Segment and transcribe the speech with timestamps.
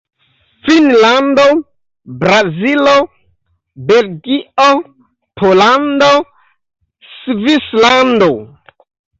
[0.65, 1.43] Finnlando,
[2.23, 2.95] Brazilo,
[3.91, 4.69] Belgio,
[5.35, 6.11] Pollando,
[7.19, 8.31] Svislando.